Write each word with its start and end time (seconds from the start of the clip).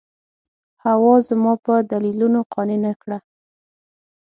حوا 0.83 1.13
زما 1.27 1.53
په 1.65 1.73
دلیلونو 1.91 2.39
قانع 2.53 2.77
نه 2.85 2.93
کړه. 3.01 3.17